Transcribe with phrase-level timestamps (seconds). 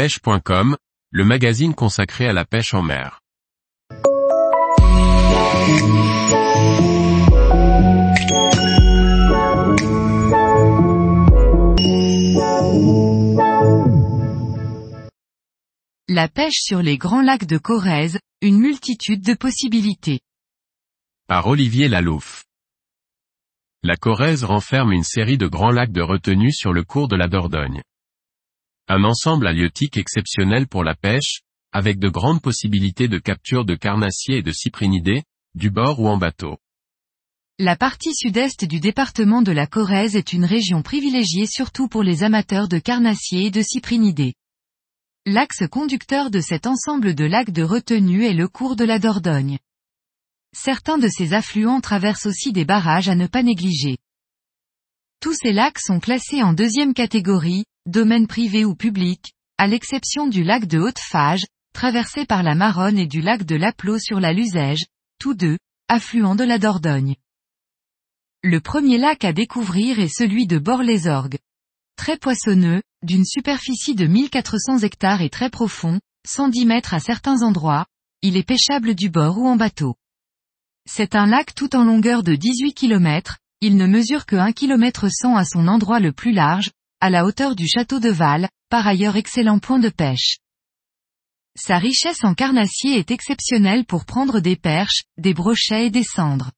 [0.00, 0.78] pêche.com,
[1.10, 3.20] le magazine consacré à la pêche en mer.
[16.08, 20.20] La pêche sur les grands lacs de Corrèze, une multitude de possibilités.
[21.26, 22.44] Par Olivier Lalouf.
[23.82, 27.28] La Corrèze renferme une série de grands lacs de retenue sur le cours de la
[27.28, 27.82] Dordogne.
[28.88, 31.40] Un ensemble halieutique exceptionnel pour la pêche,
[31.72, 35.22] avec de grandes possibilités de capture de carnassiers et de cyprinidés,
[35.54, 36.58] du bord ou en bateau.
[37.58, 42.22] La partie sud-est du département de la Corrèze est une région privilégiée surtout pour les
[42.22, 44.34] amateurs de carnassiers et de cyprinidés.
[45.26, 49.58] L'axe conducteur de cet ensemble de lacs de retenue est le cours de la Dordogne.
[50.56, 53.98] Certains de ces affluents traversent aussi des barrages à ne pas négliger.
[55.20, 60.44] Tous ces lacs sont classés en deuxième catégorie, domaine privé ou public, à l'exception du
[60.44, 64.84] lac de Haute-Fage, traversé par la Maronne et du lac de Laplo sur la Luzège,
[65.18, 65.56] tous deux,
[65.88, 67.16] affluents de la Dordogne.
[68.42, 71.38] Le premier lac à découvrir est celui de Bord-les-Orgues.
[71.96, 77.86] Très poissonneux, d'une superficie de 1400 hectares et très profond, 110 mètres à certains endroits,
[78.22, 79.96] il est pêchable du bord ou en bateau.
[80.86, 85.08] C'est un lac tout en longueur de 18 km, il ne mesure que 1 km
[85.10, 86.70] 100 à son endroit le plus large,
[87.00, 90.38] à la hauteur du château de Val, par ailleurs excellent point de pêche.
[91.56, 96.52] Sa richesse en carnassier est exceptionnelle pour prendre des perches, des brochets et des cendres.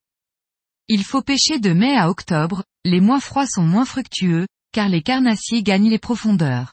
[0.89, 5.03] Il faut pêcher de mai à octobre, les mois froids sont moins fructueux, car les
[5.03, 6.73] carnassiers gagnent les profondeurs.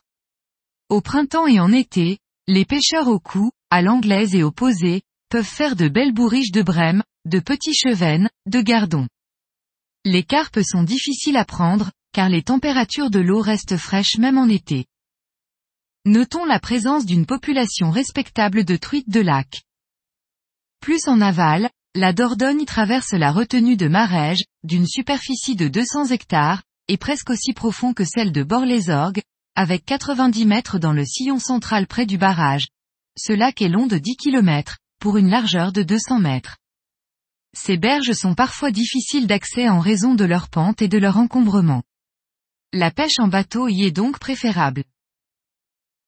[0.89, 5.45] Au printemps et en été, les pêcheurs au cou, à l'anglaise et au posé, peuvent
[5.45, 9.07] faire de belles bourriches de brème, de petits chevennes, de gardons.
[10.03, 14.47] Les carpes sont difficiles à prendre, car les températures de l'eau restent fraîches même en
[14.47, 14.85] été.
[16.05, 19.63] Notons la présence d'une population respectable de truites de lac.
[20.81, 26.63] Plus en aval, la Dordogne traverse la retenue de Marège, d'une superficie de 200 hectares,
[26.87, 29.21] et presque aussi profond que celle de Bord-les-Orgues,
[29.55, 32.67] avec 90 mètres dans le sillon central près du barrage.
[33.17, 36.57] Ce lac est long de 10 km, pour une largeur de 200 mètres.
[37.53, 41.83] Ces berges sont parfois difficiles d'accès en raison de leur pente et de leur encombrement.
[42.71, 44.83] La pêche en bateau y est donc préférable.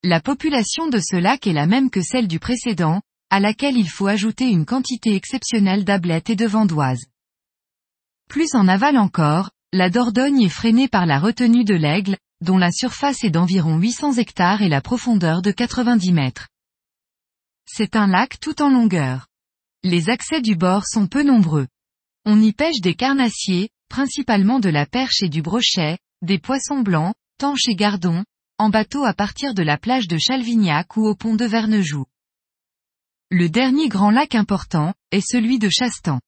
[0.03, 3.01] La population de ce lac est la même que celle du précédent,
[3.31, 7.07] à laquelle il faut ajouter une quantité exceptionnelle d'ablettes et de vandoises.
[8.29, 12.71] Plus en aval encore, la Dordogne est freinée par la retenue de l'Aigle, dont la
[12.71, 16.47] surface est d'environ 800 hectares et la profondeur de 90 mètres.
[17.65, 19.25] C'est un lac tout en longueur.
[19.81, 21.67] Les accès du bord sont peu nombreux.
[22.25, 27.15] On y pêche des carnassiers, principalement de la perche et du brochet, des poissons blancs,
[27.37, 28.23] tanches et gardons,
[28.59, 32.05] en bateau à partir de la plage de Chalvignac ou au pont de Vernejoux.
[33.31, 36.19] Le dernier grand lac important, est celui de Chastan.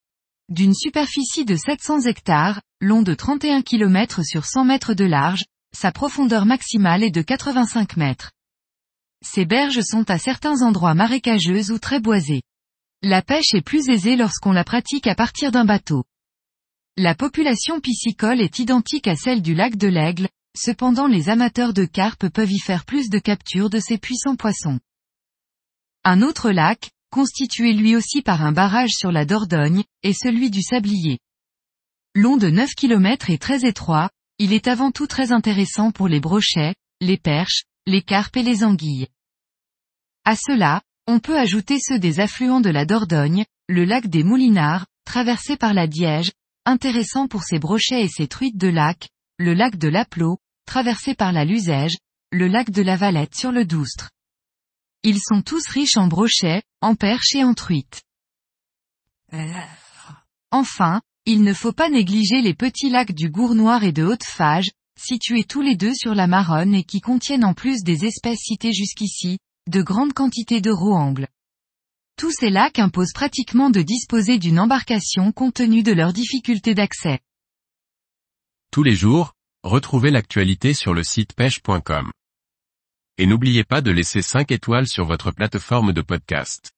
[0.50, 5.46] D'une superficie de 700 hectares, long de 31 km sur 100 mètres de large,
[5.76, 8.32] sa profondeur maximale est de 85 mètres.
[9.24, 12.42] Ces berges sont à certains endroits marécageuses ou très boisées.
[13.02, 16.04] La pêche est plus aisée lorsqu'on la pratique à partir d'un bateau.
[16.96, 21.86] La population piscicole est identique à celle du lac de l'Aigle, cependant les amateurs de
[21.86, 24.80] carpe peuvent y faire plus de capture de ces puissants poissons.
[26.04, 30.62] Un autre lac, constitué lui aussi par un barrage sur la Dordogne, est celui du
[30.62, 31.18] Sablier.
[32.14, 36.20] Long de 9 km et très étroit, il est avant tout très intéressant pour les
[36.20, 39.08] brochets, les perches, les carpes et les anguilles.
[40.26, 44.86] À cela, on peut ajouter ceux des affluents de la Dordogne, le lac des Moulinards,
[45.06, 46.32] traversé par la Diège,
[46.66, 51.32] intéressant pour ses brochets et ses truites de lac, le lac de Laplo, traversé par
[51.32, 51.98] la Luzège,
[52.32, 54.10] le lac de la Valette sur le Doustre.
[55.04, 58.02] Ils sont tous riches en brochets, en perches et en truites.
[60.52, 65.44] Enfin, il ne faut pas négliger les petits lacs du Gournoir et de Haute-Fage, situés
[65.44, 69.40] tous les deux sur la Maronne et qui contiennent en plus des espèces citées jusqu'ici,
[69.70, 71.28] de grandes quantités de roangles.
[72.18, 77.20] Tous ces lacs imposent pratiquement de disposer d'une embarcation compte tenu de leur difficulté d'accès.
[78.72, 79.34] Tous les jours,
[79.64, 82.12] retrouvez l'actualité sur le site pêche.com.
[83.18, 86.72] Et n'oubliez pas de laisser 5 étoiles sur votre plateforme de podcast.